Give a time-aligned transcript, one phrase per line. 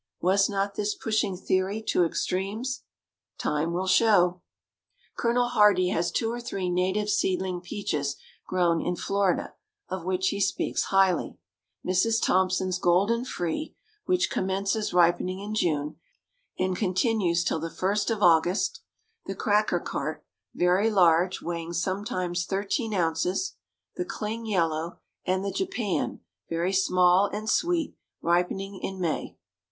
[0.19, 2.81] Was not this pushing theory to extremes?
[3.37, 4.41] Time will show.
[5.15, 5.49] Col.
[5.49, 8.15] Hardee has two or three native seedling peaches
[8.47, 9.53] grown in Florida,
[9.89, 11.37] of which he speaks highly,
[11.85, 12.19] Mrs.
[12.19, 13.75] Thompson's Golden Free,
[14.05, 15.97] which commences ripening in June,
[16.57, 18.81] and continues till the first of August;
[19.27, 20.25] the "Cracker Cart,"
[20.55, 23.53] very large, weighing sometimes thirteen ounces;
[23.95, 24.97] the Cling Yellow;
[25.27, 29.37] and the Japan, very small and sweet, ripening in May.